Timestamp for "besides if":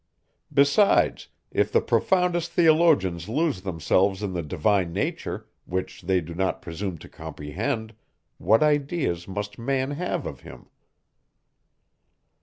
0.51-1.71